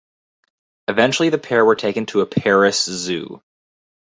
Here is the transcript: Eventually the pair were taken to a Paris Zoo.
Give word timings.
Eventually 0.87 1.29
the 1.29 1.37
pair 1.37 1.63
were 1.63 1.75
taken 1.75 2.07
to 2.07 2.21
a 2.21 2.25
Paris 2.25 2.85
Zoo. 2.85 3.43